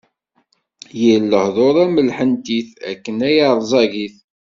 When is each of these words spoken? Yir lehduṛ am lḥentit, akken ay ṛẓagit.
Yir 1.01 1.21
lehduṛ 1.31 1.75
am 1.83 1.95
lḥentit, 2.09 2.69
akken 2.91 3.15
ay 3.27 3.37
ṛẓagit. 3.57 4.15